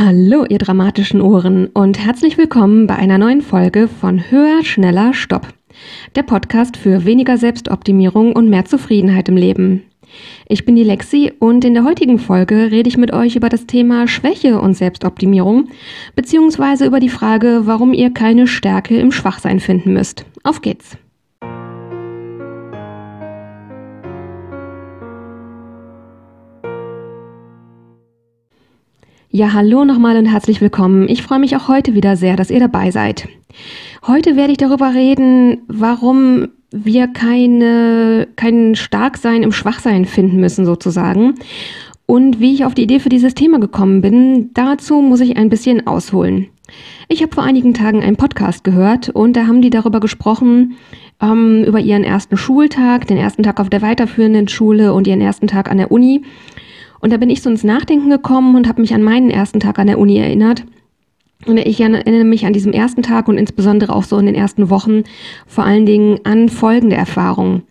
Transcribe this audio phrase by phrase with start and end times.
[0.00, 5.48] Hallo, ihr dramatischen Ohren und herzlich willkommen bei einer neuen Folge von Höher, Schneller, Stopp.
[6.14, 9.82] Der Podcast für weniger Selbstoptimierung und mehr Zufriedenheit im Leben.
[10.46, 13.66] Ich bin die Lexi und in der heutigen Folge rede ich mit euch über das
[13.66, 15.68] Thema Schwäche und Selbstoptimierung,
[16.14, 20.24] beziehungsweise über die Frage, warum ihr keine Stärke im Schwachsein finden müsst.
[20.44, 20.96] Auf geht's!
[29.30, 31.06] Ja, hallo nochmal und herzlich willkommen.
[31.06, 33.28] Ich freue mich auch heute wieder sehr, dass ihr dabei seid.
[34.06, 41.34] Heute werde ich darüber reden, warum wir keine, kein Starksein im Schwachsein finden müssen, sozusagen.
[42.06, 45.50] Und wie ich auf die Idee für dieses Thema gekommen bin, dazu muss ich ein
[45.50, 46.46] bisschen ausholen.
[47.08, 50.78] Ich habe vor einigen Tagen einen Podcast gehört und da haben die darüber gesprochen,
[51.20, 55.48] ähm, über ihren ersten Schultag, den ersten Tag auf der weiterführenden Schule und ihren ersten
[55.48, 56.22] Tag an der Uni.
[57.00, 59.78] Und da bin ich so ins Nachdenken gekommen und habe mich an meinen ersten Tag
[59.78, 60.64] an der Uni erinnert.
[61.46, 64.70] Und ich erinnere mich an diesem ersten Tag und insbesondere auch so in den ersten
[64.70, 65.04] Wochen
[65.46, 67.62] vor allen Dingen an folgende Erfahrungen.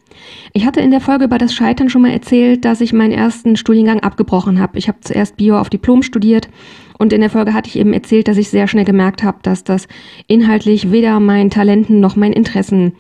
[0.54, 3.56] Ich hatte in der Folge über das Scheitern schon mal erzählt, dass ich meinen ersten
[3.56, 4.78] Studiengang abgebrochen habe.
[4.78, 6.50] Ich habe zuerst Bio auf Diplom studiert
[6.98, 9.64] und in der Folge hatte ich eben erzählt, dass ich sehr schnell gemerkt habe, dass
[9.64, 9.88] das
[10.28, 12.94] inhaltlich weder meinen Talenten noch meinen Interessen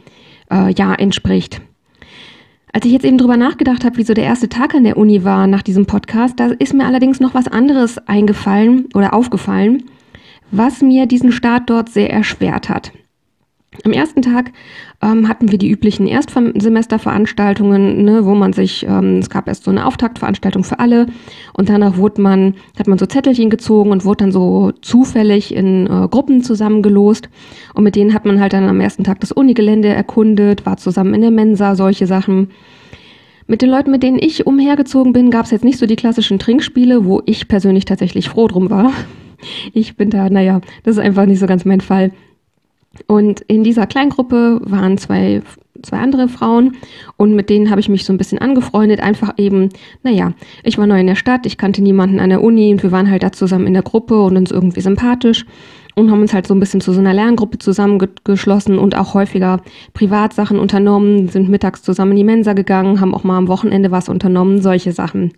[0.51, 1.61] äh, ja entspricht.
[2.77, 5.23] Als ich jetzt eben drüber nachgedacht habe, wie so der erste Tag an der Uni
[5.23, 9.85] war nach diesem Podcast, da ist mir allerdings noch was anderes eingefallen oder aufgefallen,
[10.51, 12.91] was mir diesen Start dort sehr erschwert hat.
[13.83, 14.51] Am ersten Tag
[15.01, 19.71] ähm, hatten wir die üblichen Erstsemesterveranstaltungen, ne, wo man sich, ähm, es gab erst so
[19.71, 21.07] eine Auftaktveranstaltung für alle
[21.53, 25.85] und danach wurde man, hat man so Zettelchen gezogen und wurde dann so zufällig in
[25.85, 27.29] äh, Gruppen zusammengelost
[27.73, 31.13] und mit denen hat man halt dann am ersten Tag das Unigelände erkundet, war zusammen
[31.13, 32.49] in der Mensa, solche Sachen.
[33.49, 36.37] Mit den Leuten, mit denen ich umhergezogen bin, gab es jetzt nicht so die klassischen
[36.37, 38.91] Trinkspiele, wo ich persönlich tatsächlich froh drum war.
[39.71, 42.11] Ich bin da, naja, das ist einfach nicht so ganz mein Fall.
[43.05, 45.41] Und in dieser Kleingruppe waren zwei,
[45.83, 46.77] zwei andere Frauen
[47.15, 48.99] und mit denen habe ich mich so ein bisschen angefreundet.
[48.99, 49.69] Einfach eben,
[50.03, 52.91] naja, ich war neu in der Stadt, ich kannte niemanden an der Uni und wir
[52.91, 55.45] waren halt da zusammen in der Gruppe und uns irgendwie sympathisch
[55.95, 59.61] und haben uns halt so ein bisschen zu so einer Lerngruppe zusammengeschlossen und auch häufiger
[59.93, 64.07] Privatsachen unternommen, sind mittags zusammen in die Mensa gegangen, haben auch mal am Wochenende was
[64.07, 65.33] unternommen, solche Sachen.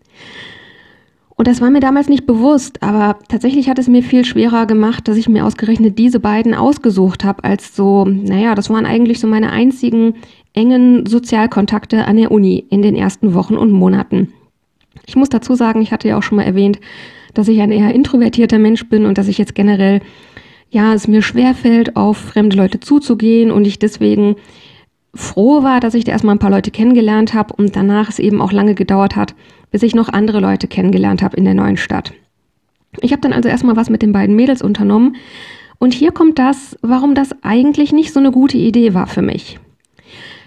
[1.40, 5.08] Und das war mir damals nicht bewusst, aber tatsächlich hat es mir viel schwerer gemacht,
[5.08, 9.28] dass ich mir ausgerechnet diese beiden ausgesucht habe, als so, naja, das waren eigentlich so
[9.28, 10.16] meine einzigen
[10.52, 14.34] engen Sozialkontakte an der Uni in den ersten Wochen und Monaten.
[15.06, 16.82] Ich muss dazu sagen, ich hatte ja auch schon mal erwähnt,
[17.34, 20.02] dass ich ein eher introvertierter Mensch bin und dass ich jetzt generell,
[20.72, 24.36] ja, es mir schwerfällt, auf fremde Leute zuzugehen und ich deswegen
[25.16, 28.42] froh war, dass ich da erstmal ein paar Leute kennengelernt habe und danach es eben
[28.42, 29.36] auch lange gedauert hat,
[29.72, 32.14] bis ich noch andere Leute kennengelernt habe in der neuen Stadt.
[33.02, 35.16] Ich habe dann also erstmal was mit den beiden Mädels unternommen
[35.78, 39.60] und hier kommt das, warum das eigentlich nicht so eine gute Idee war für mich.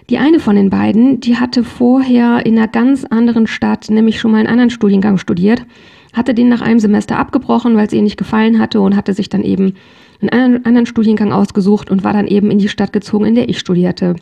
[0.09, 4.31] Die eine von den beiden, die hatte vorher in einer ganz anderen Stadt, nämlich schon
[4.31, 5.65] mal einen anderen Studiengang studiert,
[6.13, 9.29] hatte den nach einem Semester abgebrochen, weil es ihr nicht gefallen hatte und hatte sich
[9.29, 9.75] dann eben
[10.21, 13.59] einen anderen Studiengang ausgesucht und war dann eben in die Stadt gezogen, in der ich
[13.59, 14.15] studierte.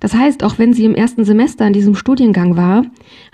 [0.00, 2.84] Das heißt, auch wenn sie im ersten Semester in diesem Studiengang war,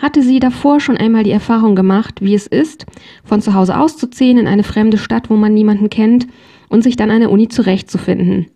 [0.00, 2.86] hatte sie davor schon einmal die Erfahrung gemacht, wie es ist,
[3.24, 6.26] von zu Hause auszuziehen in eine fremde Stadt, wo man niemanden kennt
[6.68, 8.46] und sich dann an der Uni zurechtzufinden.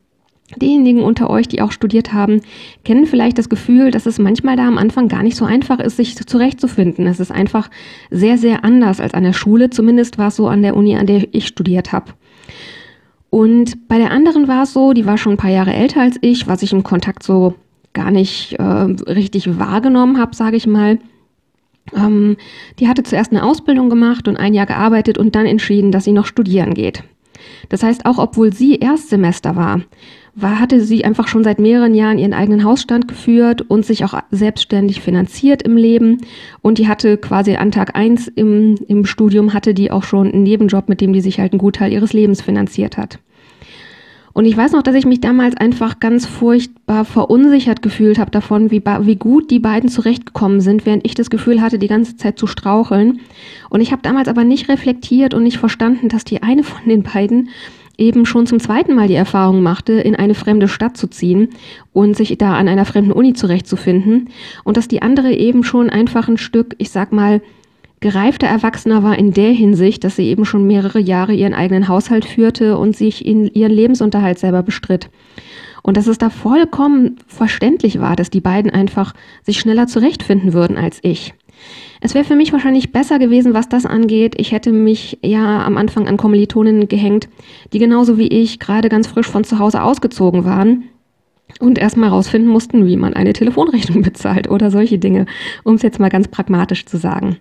[0.56, 2.40] Diejenigen unter euch, die auch studiert haben,
[2.82, 5.98] kennen vielleicht das Gefühl, dass es manchmal da am Anfang gar nicht so einfach ist,
[5.98, 7.06] sich zurechtzufinden.
[7.06, 7.68] Es ist einfach
[8.10, 9.68] sehr, sehr anders als an der Schule.
[9.68, 12.12] Zumindest war es so an der Uni, an der ich studiert habe.
[13.28, 16.16] Und bei der anderen war es so, die war schon ein paar Jahre älter als
[16.22, 17.54] ich, was ich im Kontakt so
[17.98, 20.98] gar nicht äh, richtig wahrgenommen habe, sage ich mal.
[21.97, 22.36] Ähm,
[22.78, 26.12] die hatte zuerst eine Ausbildung gemacht und ein Jahr gearbeitet und dann entschieden, dass sie
[26.12, 27.03] noch studieren geht.
[27.69, 29.81] Das heißt, auch obwohl sie Erstsemester war,
[30.34, 34.14] war, hatte sie einfach schon seit mehreren Jahren ihren eigenen Hausstand geführt und sich auch
[34.31, 36.19] selbstständig finanziert im Leben.
[36.62, 40.44] Und die hatte quasi an Tag eins im, im Studium, hatte die auch schon einen
[40.44, 43.19] Nebenjob, mit dem die sich halt einen Gutteil ihres Lebens finanziert hat.
[44.38, 48.70] Und ich weiß noch, dass ich mich damals einfach ganz furchtbar verunsichert gefühlt habe davon,
[48.70, 52.38] wie, wie gut die beiden zurechtgekommen sind, während ich das Gefühl hatte, die ganze Zeit
[52.38, 53.19] zu straucheln.
[53.69, 57.02] Und ich habe damals aber nicht reflektiert und nicht verstanden, dass die eine von den
[57.02, 57.49] beiden
[57.96, 61.49] eben schon zum zweiten Mal die Erfahrung machte, in eine fremde Stadt zu ziehen
[61.93, 64.29] und sich da an einer fremden Uni zurechtzufinden
[64.62, 67.43] und dass die andere eben schon einfach ein Stück, ich sag mal,
[68.00, 72.24] gereifter Erwachsener war in der Hinsicht, dass sie eben schon mehrere Jahre ihren eigenen Haushalt
[72.24, 75.10] führte und sich in ihren Lebensunterhalt selber bestritt.
[75.82, 80.76] Und dass es da vollkommen verständlich war, dass die beiden einfach sich schneller zurechtfinden würden
[80.76, 81.34] als ich.
[82.00, 84.34] Es wäre für mich wahrscheinlich besser gewesen, was das angeht.
[84.38, 87.28] Ich hätte mich ja am Anfang an Kommilitonen gehängt,
[87.72, 90.84] die genauso wie ich gerade ganz frisch von zu Hause ausgezogen waren
[91.60, 95.26] und erstmal rausfinden mussten, wie man eine Telefonrechnung bezahlt oder solche Dinge,
[95.64, 97.38] um es jetzt mal ganz pragmatisch zu sagen.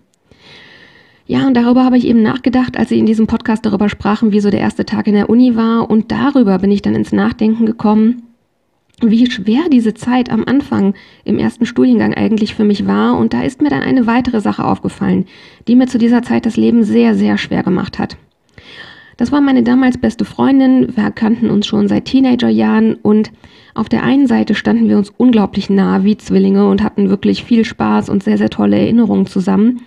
[1.30, 4.40] Ja, und darüber habe ich eben nachgedacht, als Sie in diesem Podcast darüber sprachen, wie
[4.40, 5.90] so der erste Tag in der Uni war.
[5.90, 8.22] Und darüber bin ich dann ins Nachdenken gekommen,
[9.02, 10.94] wie schwer diese Zeit am Anfang
[11.24, 13.18] im ersten Studiengang eigentlich für mich war.
[13.18, 15.26] Und da ist mir dann eine weitere Sache aufgefallen,
[15.68, 18.16] die mir zu dieser Zeit das Leben sehr, sehr schwer gemacht hat.
[19.18, 20.96] Das war meine damals beste Freundin.
[20.96, 23.32] Wir kannten uns schon seit Teenagerjahren und
[23.74, 27.64] auf der einen Seite standen wir uns unglaublich nah wie Zwillinge und hatten wirklich viel
[27.64, 29.82] Spaß und sehr, sehr tolle Erinnerungen zusammen.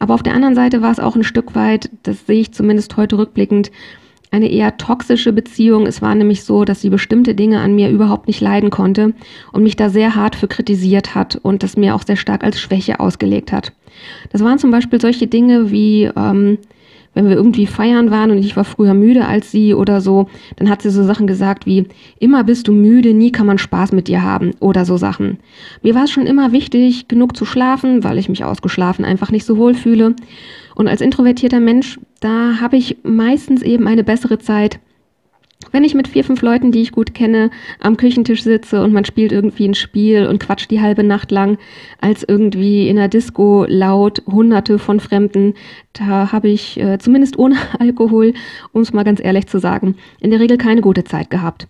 [0.00, 2.96] Aber auf der anderen Seite war es auch ein Stück weit, das sehe ich zumindest
[2.96, 3.70] heute rückblickend,
[4.32, 5.86] eine eher toxische Beziehung.
[5.86, 9.14] Es war nämlich so, dass sie bestimmte Dinge an mir überhaupt nicht leiden konnte
[9.52, 12.60] und mich da sehr hart für kritisiert hat und das mir auch sehr stark als
[12.60, 13.72] Schwäche ausgelegt hat.
[14.32, 16.58] Das waren zum Beispiel solche Dinge wie, ähm,
[17.14, 20.70] wenn wir irgendwie feiern waren und ich war früher müde als sie oder so, dann
[20.70, 21.86] hat sie so Sachen gesagt wie,
[22.18, 25.38] immer bist du müde, nie kann man Spaß mit dir haben oder so Sachen.
[25.82, 29.44] Mir war es schon immer wichtig, genug zu schlafen, weil ich mich ausgeschlafen einfach nicht
[29.44, 30.14] so wohl fühle.
[30.74, 34.80] Und als introvertierter Mensch, da habe ich meistens eben eine bessere Zeit,
[35.70, 39.04] wenn ich mit vier, fünf Leuten, die ich gut kenne, am Küchentisch sitze und man
[39.04, 41.58] spielt irgendwie ein Spiel und quatscht die halbe Nacht lang,
[42.00, 45.54] als irgendwie in der Disco laut hunderte von Fremden,
[45.92, 48.34] da habe ich äh, zumindest ohne Alkohol,
[48.72, 51.68] um es mal ganz ehrlich zu sagen, in der Regel keine gute Zeit gehabt.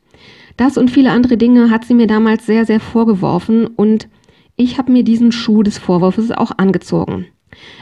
[0.56, 4.08] Das und viele andere Dinge hat sie mir damals sehr, sehr vorgeworfen und
[4.56, 7.26] ich habe mir diesen Schuh des Vorwurfs auch angezogen.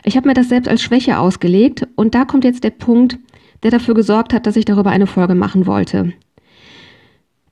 [0.05, 3.19] Ich habe mir das selbst als Schwäche ausgelegt und da kommt jetzt der Punkt,
[3.63, 6.13] der dafür gesorgt hat, dass ich darüber eine Folge machen wollte.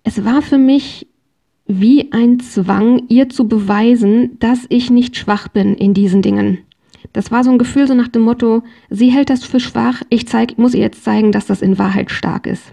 [0.05, 1.07] Es war für mich
[1.67, 6.59] wie ein Zwang, ihr zu beweisen, dass ich nicht schwach bin in diesen Dingen.
[7.13, 10.27] Das war so ein Gefühl so nach dem Motto, sie hält das für schwach, ich
[10.27, 12.65] zeig, muss ihr jetzt zeigen, dass das in Wahrheit stark ist.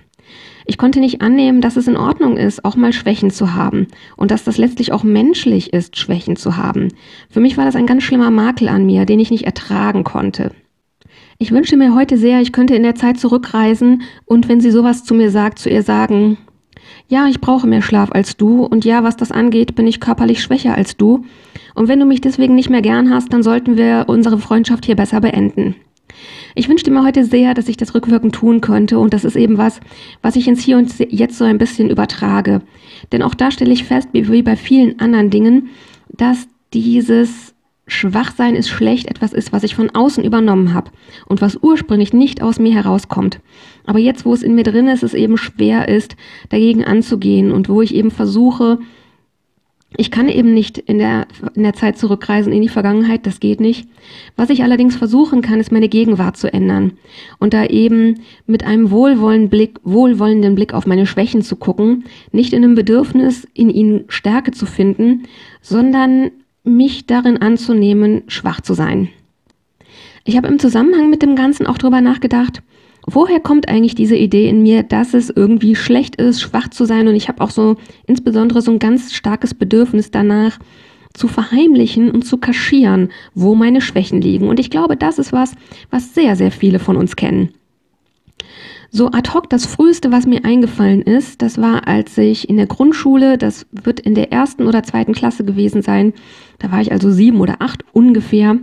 [0.66, 4.31] Ich konnte nicht annehmen, dass es in Ordnung ist, auch mal Schwächen zu haben und
[4.31, 6.88] dass das letztlich auch menschlich ist, Schwächen zu haben.
[7.30, 10.52] Für mich war das ein ganz schlimmer Makel an mir, den ich nicht ertragen konnte.
[11.38, 15.04] Ich wünsche mir heute sehr, ich könnte in der Zeit zurückreisen und wenn sie sowas
[15.04, 16.38] zu mir sagt, zu ihr sagen,
[17.10, 20.42] ja, ich brauche mehr Schlaf als du und ja, was das angeht, bin ich körperlich
[20.42, 21.26] schwächer als du.
[21.74, 24.96] Und wenn du mich deswegen nicht mehr gern hast, dann sollten wir unsere Freundschaft hier
[24.96, 25.76] besser beenden.
[26.56, 29.58] Ich wünschte mir heute sehr, dass ich das rückwirkend tun könnte und das ist eben
[29.58, 29.81] was,
[30.22, 32.62] was ich ins Hier und Jetzt so ein bisschen übertrage.
[33.12, 35.68] Denn auch da stelle ich fest, wie bei vielen anderen Dingen,
[36.10, 37.55] dass dieses
[37.88, 40.92] Schwachsein ist schlecht etwas ist, was ich von außen übernommen habe
[41.28, 43.40] und was ursprünglich nicht aus mir herauskommt.
[43.86, 46.16] Aber jetzt, wo es in mir drin ist, es eben schwer ist,
[46.50, 48.80] dagegen anzugehen und wo ich eben versuche,
[49.98, 53.62] ich kann eben nicht in der, in der Zeit zurückreisen in die Vergangenheit, das geht
[53.62, 53.88] nicht.
[54.36, 56.94] Was ich allerdings versuchen kann, ist meine Gegenwart zu ändern
[57.40, 62.52] und da eben mit einem wohlwollenden Blick, wohlwollenden Blick auf meine Schwächen zu gucken, nicht
[62.52, 65.24] in einem Bedürfnis, in ihnen Stärke zu finden,
[65.62, 66.31] sondern
[66.66, 69.10] mich darin anzunehmen, schwach zu sein.
[70.24, 72.64] Ich habe im Zusammenhang mit dem Ganzen auch darüber nachgedacht,
[73.06, 77.08] woher kommt eigentlich diese Idee in mir, dass es irgendwie schlecht ist, schwach zu sein
[77.08, 77.78] und ich habe auch so
[78.08, 80.60] insbesondere so ein ganz starkes Bedürfnis danach,
[81.14, 84.50] zu verheimlichen und zu kaschieren, wo meine Schwächen liegen.
[84.50, 85.56] Und ich glaube, das ist was,
[85.90, 87.54] was sehr, sehr viele von uns kennen.
[88.95, 92.66] So ad hoc das früheste, was mir eingefallen ist, das war, als ich in der
[92.66, 96.14] Grundschule, das wird in der ersten oder zweiten Klasse gewesen sein,
[96.59, 98.57] da war ich also sieben oder acht ungefähr.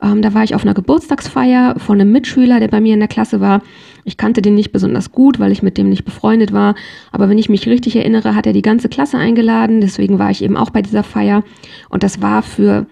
[0.00, 3.08] Ähm, da war ich auf einer Geburtstagsfeier von einem Mitschüler, der bei mir in der
[3.08, 3.60] Klasse war.
[4.04, 6.76] Ich kannte den nicht besonders gut, weil ich mit dem nicht befreundet war.
[7.10, 9.80] Aber wenn ich mich richtig erinnere, hat er die ganze Klasse eingeladen.
[9.80, 11.42] Deswegen war ich eben auch bei dieser Feier.
[11.88, 12.86] Und das war für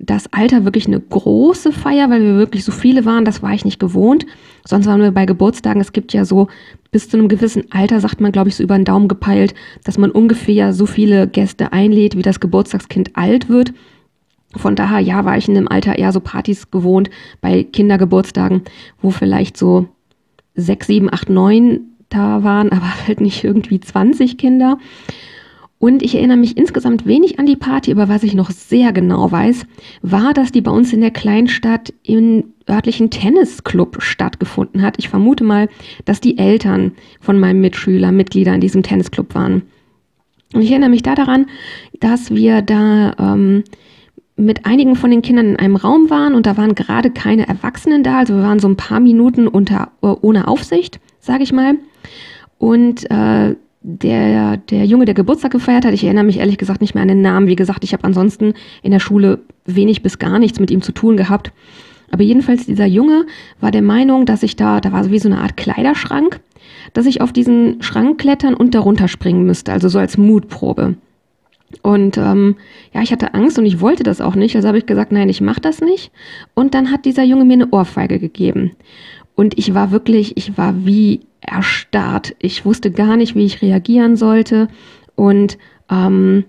[0.00, 3.26] das Alter wirklich eine große Feier, weil wir wirklich so viele waren.
[3.26, 4.26] Das war ich nicht gewohnt.
[4.66, 5.80] Sonst waren wir bei Geburtstagen.
[5.80, 6.48] Es gibt ja so
[6.90, 9.54] bis zu einem gewissen Alter, sagt man, glaube ich, so über den Daumen gepeilt,
[9.84, 13.74] dass man ungefähr so viele Gäste einlädt, wie das Geburtstagskind alt wird.
[14.56, 18.62] Von daher, ja, war ich in dem Alter eher so Partys gewohnt bei Kindergeburtstagen,
[19.00, 19.86] wo vielleicht so
[20.54, 24.78] sechs, sieben, acht, neun da waren, aber halt nicht irgendwie 20 Kinder.
[25.80, 29.32] Und ich erinnere mich insgesamt wenig an die Party, aber was ich noch sehr genau
[29.32, 29.64] weiß,
[30.02, 34.96] war, dass die bei uns in der Kleinstadt im örtlichen Tennisclub stattgefunden hat.
[34.98, 35.70] Ich vermute mal,
[36.04, 39.62] dass die Eltern von meinem Mitschüler Mitglieder in diesem Tennisclub waren.
[40.52, 41.46] Und ich erinnere mich da daran,
[41.98, 43.64] dass wir da ähm,
[44.36, 48.02] mit einigen von den Kindern in einem Raum waren und da waren gerade keine Erwachsenen
[48.02, 51.76] da, also wir waren so ein paar Minuten unter, ohne Aufsicht, sage ich mal.
[52.58, 56.94] Und äh, der, der Junge, der Geburtstag gefeiert hat, ich erinnere mich ehrlich gesagt nicht
[56.94, 57.46] mehr an den Namen.
[57.46, 60.92] Wie gesagt, ich habe ansonsten in der Schule wenig bis gar nichts mit ihm zu
[60.92, 61.52] tun gehabt.
[62.10, 63.26] Aber jedenfalls dieser Junge
[63.60, 66.40] war der Meinung, dass ich da, da war wie so eine Art Kleiderschrank,
[66.92, 70.96] dass ich auf diesen Schrank klettern und darunter springen müsste, also so als Mutprobe.
[71.82, 72.56] Und ähm,
[72.92, 74.56] ja, ich hatte Angst und ich wollte das auch nicht.
[74.56, 76.10] Also habe ich gesagt, nein, ich mache das nicht.
[76.54, 78.72] Und dann hat dieser Junge mir eine Ohrfeige gegeben.
[79.36, 82.34] Und ich war wirklich, ich war wie erstarrt.
[82.38, 84.68] Ich wusste gar nicht, wie ich reagieren sollte.
[85.14, 85.58] Und
[85.90, 86.44] ähm,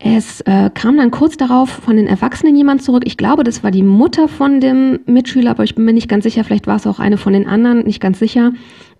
[0.00, 3.02] es äh, kam dann kurz darauf von den Erwachsenen jemand zurück.
[3.04, 6.22] Ich glaube, das war die Mutter von dem Mitschüler, aber ich bin mir nicht ganz
[6.22, 6.44] sicher.
[6.44, 8.52] Vielleicht war es auch eine von den anderen, nicht ganz sicher.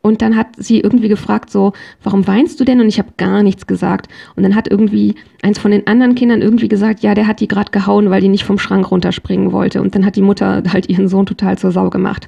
[0.03, 1.73] Und dann hat sie irgendwie gefragt, so,
[2.03, 2.81] warum weinst du denn?
[2.81, 4.09] Und ich habe gar nichts gesagt.
[4.35, 7.49] Und dann hat irgendwie eins von den anderen Kindern irgendwie gesagt, ja, der hat die
[7.49, 9.81] gerade gehauen, weil die nicht vom Schrank runterspringen wollte.
[9.81, 12.27] Und dann hat die Mutter halt ihren Sohn total zur Sau gemacht.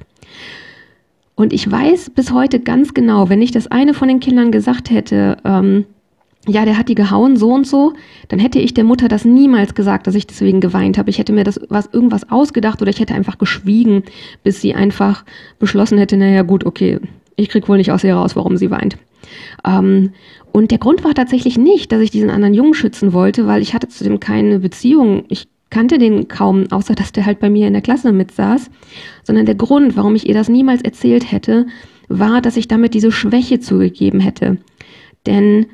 [1.35, 4.89] Und ich weiß bis heute ganz genau, wenn ich das eine von den Kindern gesagt
[4.89, 5.85] hätte, ähm,
[6.47, 7.93] ja, der hat die gehauen, so und so,
[8.29, 11.09] dann hätte ich der Mutter das niemals gesagt, dass ich deswegen geweint habe.
[11.09, 14.03] Ich hätte mir das was irgendwas ausgedacht oder ich hätte einfach geschwiegen,
[14.43, 15.23] bis sie einfach
[15.59, 16.99] beschlossen hätte, naja gut, okay,
[17.35, 18.97] ich krieg wohl nicht aus ihr raus, warum sie weint.
[19.65, 20.11] Ähm,
[20.51, 23.73] und der Grund war tatsächlich nicht, dass ich diesen anderen Jungen schützen wollte, weil ich
[23.73, 25.25] hatte zu dem keine Beziehung.
[25.29, 28.69] Ich kannte den kaum, außer dass der halt bei mir in der Klasse mitsaß,
[29.23, 31.65] sondern der Grund, warum ich ihr das niemals erzählt hätte,
[32.07, 34.57] war, dass ich damit diese Schwäche zugegeben hätte.
[35.25, 35.65] Denn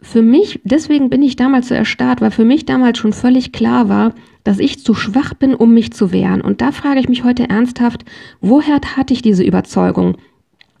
[0.00, 3.88] für mich, deswegen bin ich damals so erstarrt, weil für mich damals schon völlig klar
[3.88, 6.40] war, dass ich zu schwach bin, um mich zu wehren.
[6.42, 8.04] Und da frage ich mich heute ernsthaft,
[8.40, 10.18] woher hatte ich diese Überzeugung?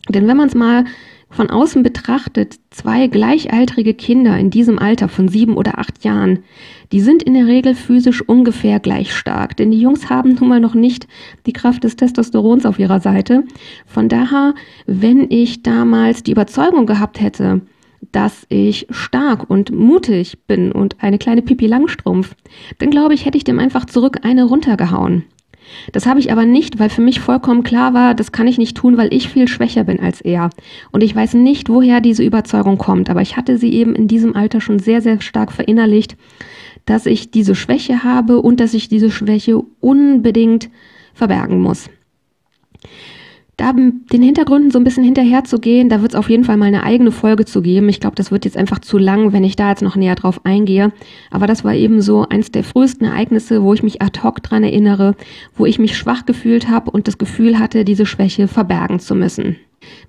[0.08, 0.84] Denn wenn man es mal
[1.34, 6.40] von außen betrachtet, zwei gleichaltrige Kinder in diesem Alter von sieben oder acht Jahren,
[6.92, 10.60] die sind in der Regel physisch ungefähr gleich stark, denn die Jungs haben nun mal
[10.60, 11.08] noch nicht
[11.46, 13.44] die Kraft des Testosterons auf ihrer Seite.
[13.86, 14.54] Von daher,
[14.86, 17.62] wenn ich damals die Überzeugung gehabt hätte,
[18.12, 22.34] dass ich stark und mutig bin und eine kleine Pipi Langstrumpf,
[22.78, 25.24] dann glaube ich, hätte ich dem einfach zurück eine runtergehauen.
[25.92, 28.76] Das habe ich aber nicht, weil für mich vollkommen klar war, das kann ich nicht
[28.76, 30.50] tun, weil ich viel schwächer bin als er.
[30.90, 34.34] Und ich weiß nicht, woher diese Überzeugung kommt, aber ich hatte sie eben in diesem
[34.36, 36.16] Alter schon sehr, sehr stark verinnerlicht,
[36.86, 40.68] dass ich diese Schwäche habe und dass ich diese Schwäche unbedingt
[41.14, 41.88] verbergen muss
[43.56, 46.56] da den Hintergründen so ein bisschen hinterher zu gehen, da wird es auf jeden Fall
[46.56, 47.88] mal eine eigene Folge zu geben.
[47.88, 50.44] Ich glaube, das wird jetzt einfach zu lang, wenn ich da jetzt noch näher drauf
[50.44, 50.92] eingehe.
[51.30, 54.64] Aber das war eben so eins der frühesten Ereignisse, wo ich mich ad hoc dran
[54.64, 55.14] erinnere,
[55.54, 59.56] wo ich mich schwach gefühlt habe und das Gefühl hatte, diese Schwäche verbergen zu müssen.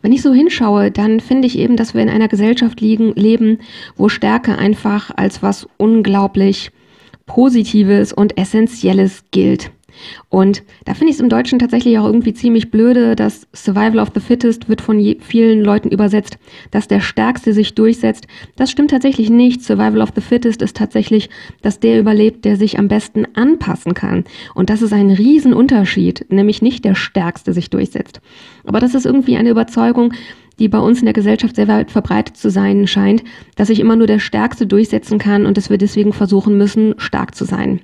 [0.01, 3.59] Wenn ich so hinschaue, dann finde ich eben, dass wir in einer Gesellschaft liegen, leben,
[3.95, 6.71] wo Stärke einfach als was unglaublich
[7.25, 9.71] Positives und Essentielles gilt.
[10.29, 14.11] Und da finde ich es im Deutschen tatsächlich auch irgendwie ziemlich blöde, dass Survival of
[14.13, 16.37] the Fittest wird von vielen Leuten übersetzt,
[16.71, 18.27] dass der Stärkste sich durchsetzt.
[18.55, 19.63] Das stimmt tatsächlich nicht.
[19.63, 21.29] Survival of the Fittest ist tatsächlich,
[21.61, 24.25] dass der überlebt, der sich am besten anpassen kann.
[24.53, 28.21] Und das ist ein Riesenunterschied, nämlich nicht der Stärkste sich durchsetzt.
[28.65, 30.13] Aber das ist irgendwie eine Überzeugung,
[30.59, 33.23] die bei uns in der Gesellschaft sehr weit verbreitet zu sein scheint,
[33.55, 37.35] dass sich immer nur der Stärkste durchsetzen kann und dass wir deswegen versuchen müssen, stark
[37.35, 37.81] zu sein.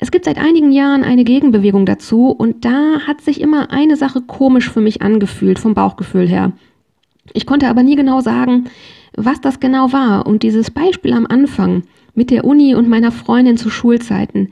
[0.00, 4.20] Es gibt seit einigen Jahren eine Gegenbewegung dazu und da hat sich immer eine Sache
[4.20, 6.52] komisch für mich angefühlt, vom Bauchgefühl her.
[7.32, 8.66] Ich konnte aber nie genau sagen,
[9.16, 11.82] was das genau war und dieses Beispiel am Anfang
[12.14, 14.50] mit der Uni und meiner Freundin zu Schulzeiten,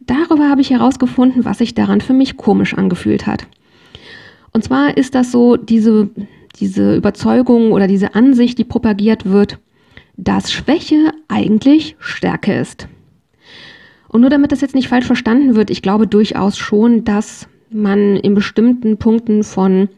[0.00, 3.46] darüber habe ich herausgefunden, was sich daran für mich komisch angefühlt hat.
[4.52, 6.10] Und zwar ist das so diese,
[6.58, 9.58] diese Überzeugung oder diese Ansicht, die propagiert wird,
[10.16, 12.88] dass Schwäche eigentlich Stärke ist.
[14.08, 18.16] Und nur damit das jetzt nicht falsch verstanden wird, ich glaube durchaus schon, dass man
[18.16, 19.88] in bestimmten Punkten von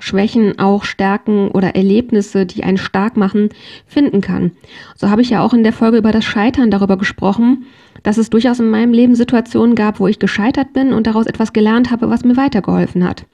[0.00, 3.48] Schwächen auch Stärken oder Erlebnisse, die einen stark machen,
[3.86, 4.52] finden kann.
[4.96, 7.64] So habe ich ja auch in der Folge über das Scheitern darüber gesprochen,
[8.02, 11.52] dass es durchaus in meinem Leben Situationen gab, wo ich gescheitert bin und daraus etwas
[11.52, 13.24] gelernt habe, was mir weitergeholfen hat.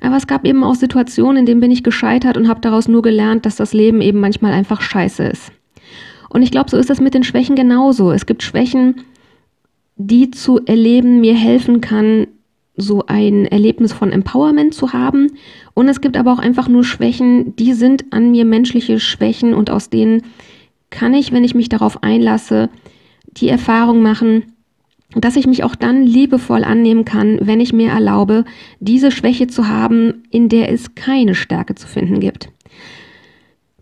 [0.00, 3.02] Aber es gab eben auch Situationen, in denen bin ich gescheitert und habe daraus nur
[3.02, 5.50] gelernt, dass das Leben eben manchmal einfach scheiße ist.
[6.28, 8.12] Und ich glaube, so ist das mit den Schwächen genauso.
[8.12, 8.96] Es gibt Schwächen,
[9.96, 12.26] die zu erleben mir helfen kann,
[12.76, 15.32] so ein Erlebnis von Empowerment zu haben.
[15.74, 19.70] Und es gibt aber auch einfach nur Schwächen, die sind an mir menschliche Schwächen und
[19.70, 20.22] aus denen
[20.90, 22.68] kann ich, wenn ich mich darauf einlasse,
[23.26, 24.44] die Erfahrung machen,
[25.14, 28.44] dass ich mich auch dann liebevoll annehmen kann, wenn ich mir erlaube,
[28.80, 32.50] diese Schwäche zu haben, in der es keine Stärke zu finden gibt.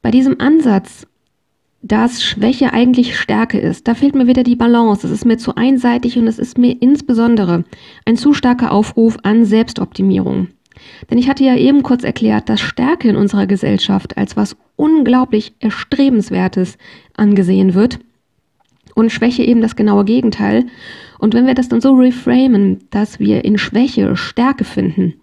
[0.02, 1.06] Bei diesem Ansatz
[1.84, 3.86] dass Schwäche eigentlich Stärke ist.
[3.86, 5.06] Da fehlt mir wieder die Balance.
[5.06, 7.64] Es ist mir zu einseitig und es ist mir insbesondere
[8.06, 10.48] ein zu starker Aufruf an Selbstoptimierung.
[11.10, 15.52] Denn ich hatte ja eben kurz erklärt, dass Stärke in unserer Gesellschaft als was unglaublich
[15.60, 16.78] Erstrebenswertes
[17.16, 17.98] angesehen wird
[18.94, 20.64] und Schwäche eben das genaue Gegenteil.
[21.18, 25.14] Und wenn wir das dann so reframen, dass wir in Schwäche Stärke finden,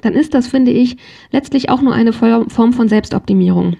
[0.00, 0.96] dann ist das, finde ich,
[1.30, 3.76] letztlich auch nur eine Form von Selbstoptimierung.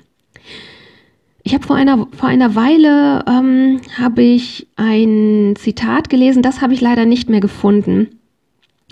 [1.45, 6.73] Ich habe vor einer, vor einer Weile ähm, habe ich ein Zitat gelesen, das habe
[6.73, 8.21] ich leider nicht mehr gefunden,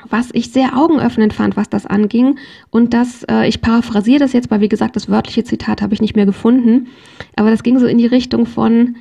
[0.09, 2.38] was ich sehr augenöffnend fand, was das anging.
[2.71, 6.00] Und das, äh, ich paraphrasiere das jetzt, weil wie gesagt, das wörtliche Zitat habe ich
[6.00, 6.88] nicht mehr gefunden.
[7.37, 8.97] Aber das ging so in die Richtung von,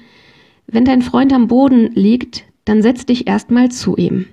[0.68, 4.28] wenn dein Freund am Boden liegt, dann setz dich erstmal zu ihm.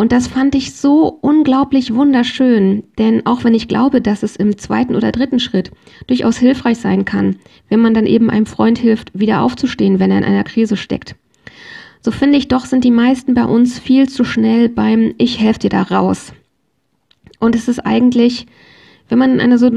[0.00, 4.56] Und das fand ich so unglaublich wunderschön, denn auch wenn ich glaube, dass es im
[4.56, 5.72] zweiten oder dritten Schritt
[6.06, 7.36] durchaus hilfreich sein kann,
[7.68, 11.16] wenn man dann eben einem Freund hilft, wieder aufzustehen, wenn er in einer Krise steckt,
[12.00, 15.58] so finde ich doch, sind die meisten bei uns viel zu schnell beim Ich helfe
[15.58, 16.32] dir da raus.
[17.40, 18.46] Und es ist eigentlich,
[19.08, 19.68] wenn man in einer so,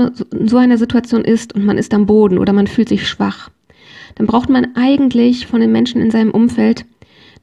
[0.45, 3.49] so einer Situation ist und man ist am Boden oder man fühlt sich schwach,
[4.15, 6.85] dann braucht man eigentlich von den Menschen in seinem Umfeld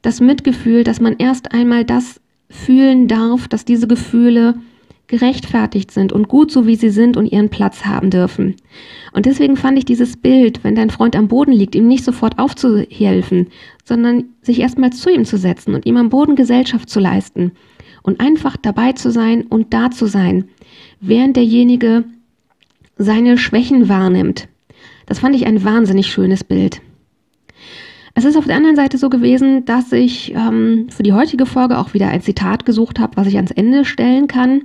[0.01, 4.55] das Mitgefühl, dass man erst einmal das fühlen darf, dass diese Gefühle
[5.09, 8.55] gerechtfertigt sind und gut so wie sie sind und ihren Platz haben dürfen.
[9.11, 12.37] Und deswegen fand ich dieses Bild, wenn dein Freund am Boden liegt, ihm nicht sofort
[12.37, 13.47] aufzuhelfen,
[13.83, 17.51] sondern sich erstmal zu ihm zu setzen und ihm am Boden Gesellschaft zu leisten
[18.03, 20.45] und einfach dabei zu sein und da zu sein,
[21.01, 22.03] während derjenige
[22.97, 24.47] seine Schwächen wahrnimmt.
[25.07, 26.81] Das fand ich ein wahnsinnig schönes Bild.
[28.15, 31.77] Es ist auf der anderen Seite so gewesen, dass ich ähm, für die heutige Folge
[31.77, 34.63] auch wieder ein Zitat gesucht habe, was ich ans Ende stellen kann.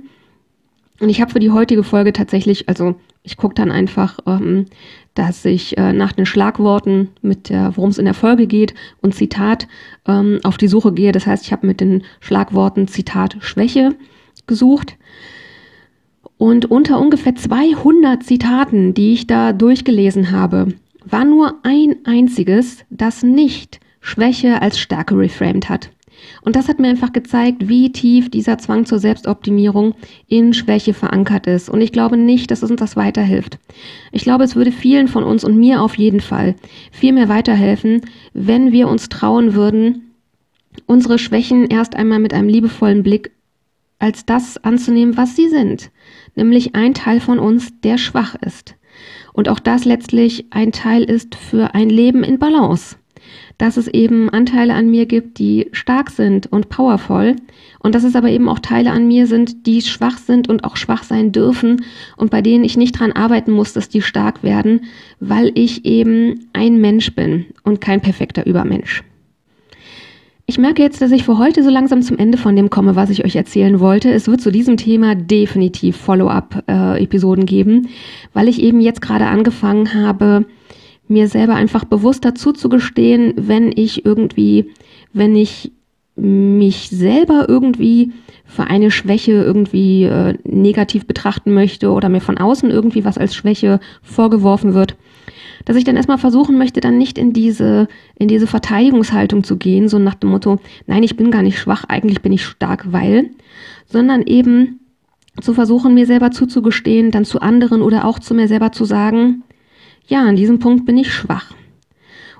[0.99, 4.65] Und ich habe für die heutige Folge tatsächlich, also ich gucke dann einfach, ähm,
[5.13, 9.15] dass ich äh, nach den Schlagworten, mit der, worum es in der Folge geht und
[9.15, 9.67] Zitat
[10.07, 11.11] ähm, auf die Suche gehe.
[11.11, 13.95] Das heißt, ich habe mit den Schlagworten Zitat Schwäche
[14.47, 14.97] gesucht.
[16.37, 20.73] Und unter ungefähr 200 Zitaten, die ich da durchgelesen habe,
[21.05, 25.91] war nur ein einziges, das nicht Schwäche als Stärke reframed hat.
[26.41, 29.95] Und das hat mir einfach gezeigt, wie tief dieser Zwang zur Selbstoptimierung
[30.27, 31.69] in Schwäche verankert ist.
[31.69, 33.59] Und ich glaube nicht, dass es uns das weiterhilft.
[34.11, 36.55] Ich glaube, es würde vielen von uns und mir auf jeden Fall
[36.91, 38.01] viel mehr weiterhelfen,
[38.33, 40.13] wenn wir uns trauen würden,
[40.85, 43.31] unsere Schwächen erst einmal mit einem liebevollen Blick
[43.99, 45.89] als das anzunehmen, was sie sind.
[46.35, 48.75] Nämlich ein Teil von uns, der schwach ist.
[49.33, 52.95] Und auch das letztlich ein Teil ist für ein Leben in Balance.
[53.57, 57.35] Dass es eben Anteile an mir gibt, die stark sind und powervoll
[57.79, 60.75] und dass es aber eben auch Teile an mir sind, die schwach sind und auch
[60.75, 61.83] schwach sein dürfen
[62.17, 64.85] und bei denen ich nicht dran arbeiten muss, dass die stark werden,
[65.19, 69.03] weil ich eben ein Mensch bin und kein perfekter Übermensch.
[70.47, 73.09] Ich merke jetzt, dass ich für heute so langsam zum Ende von dem komme, was
[73.09, 74.11] ich euch erzählen wollte.
[74.11, 77.89] Es wird zu diesem Thema definitiv Follow-up-Episoden geben,
[78.33, 80.45] weil ich eben jetzt gerade angefangen habe,
[81.07, 84.71] mir selber einfach bewusster zuzugestehen, wenn ich irgendwie,
[85.13, 85.71] wenn ich
[86.15, 88.13] mich selber irgendwie
[88.45, 93.35] für eine Schwäche irgendwie äh, negativ betrachten möchte oder mir von außen irgendwie was als
[93.35, 94.95] Schwäche vorgeworfen wird,
[95.65, 99.87] dass ich dann erstmal versuchen möchte, dann nicht in diese, in diese Verteidigungshaltung zu gehen,
[99.87, 103.31] so nach dem Motto, nein, ich bin gar nicht schwach, eigentlich bin ich stark, weil,
[103.85, 104.79] sondern eben
[105.41, 109.43] zu versuchen, mir selber zuzugestehen, dann zu anderen oder auch zu mir selber zu sagen,
[110.07, 111.53] ja, an diesem Punkt bin ich schwach.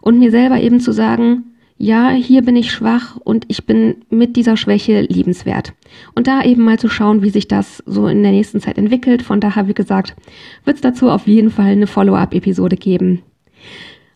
[0.01, 4.37] Und mir selber eben zu sagen, ja, hier bin ich schwach und ich bin mit
[4.37, 5.73] dieser Schwäche liebenswert.
[6.15, 9.21] Und da eben mal zu schauen, wie sich das so in der nächsten Zeit entwickelt.
[9.21, 10.15] Von daher, wie gesagt,
[10.63, 13.23] wird es dazu auf jeden Fall eine Follow-up-Episode geben.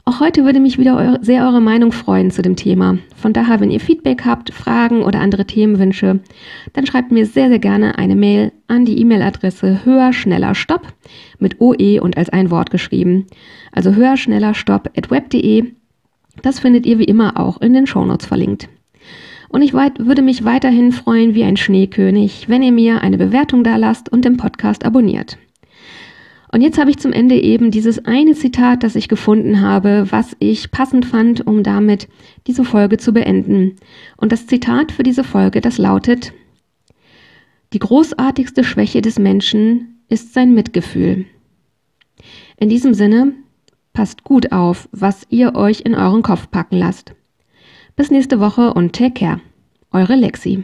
[0.06, 2.98] Auch heute würde mich wieder eure, sehr eure Meinung freuen zu dem Thema.
[3.16, 6.22] Von daher, wenn ihr Feedback habt, Fragen oder andere Themenwünsche,
[6.74, 10.88] dann schreibt mir sehr, sehr gerne eine Mail an die E-Mail-Adresse höher, schneller, stopp
[11.38, 13.28] mit OE und als ein Wort geschrieben.
[13.72, 15.74] Also höher, schneller, stopp at web.de
[16.42, 18.70] das findet ihr wie immer auch in den Shownotes verlinkt.
[19.50, 23.78] Und ich würde mich weiterhin freuen wie ein Schneekönig, wenn ihr mir eine Bewertung da
[23.78, 25.38] lasst und den Podcast abonniert.
[26.52, 30.36] Und jetzt habe ich zum Ende eben dieses eine Zitat, das ich gefunden habe, was
[30.40, 32.08] ich passend fand, um damit
[32.48, 33.76] diese Folge zu beenden.
[34.18, 36.34] Und das Zitat für diese Folge, das lautet,
[37.74, 41.26] die großartigste Schwäche des Menschen ist sein Mitgefühl.
[42.58, 43.34] In diesem Sinne,
[44.00, 47.16] Passt gut auf, was ihr euch in euren Kopf packen lasst.
[47.98, 49.42] Bis nächste Woche und take care.
[49.92, 50.64] Eure Lexi.